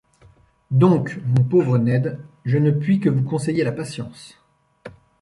Donc, 0.71 1.19
mon 1.27 1.43
pauvre 1.43 1.77
Ned, 1.77 2.17
je 2.43 2.57
ne 2.57 2.71
puis 2.71 2.99
que 2.99 3.07
vous 3.09 3.21
conseiller 3.21 3.63
la 3.63 3.71
patience. 3.71 4.35